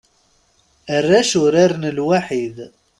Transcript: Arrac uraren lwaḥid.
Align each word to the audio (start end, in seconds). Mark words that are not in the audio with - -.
Arrac 0.95 1.31
uraren 1.43 1.85
lwaḥid. 1.97 2.57